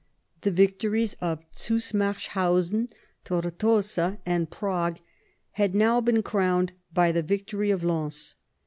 The 0.41 0.49
victories 0.49 1.15
of 1.21 1.45
Zusmarshausen, 1.53 2.87
Tortosa, 3.23 4.17
and 4.25 4.49
Prague 4.49 4.97
had 5.51 5.75
now 5.75 6.01
been 6.01 6.23
crowned 6.23 6.73
by 6.91 7.11
the 7.11 7.21
victory 7.21 7.69
of 7.69 7.83
Lens. 7.83 8.35